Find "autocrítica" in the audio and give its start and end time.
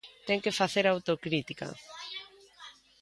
0.87-1.67